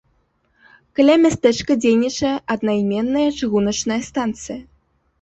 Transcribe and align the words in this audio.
Каля 0.99 1.17
мястэчка 1.25 1.71
дзейнічае 1.83 2.33
аднайменная 2.57 3.29
чыгуначная 3.39 4.01
станцыя. 4.13 4.61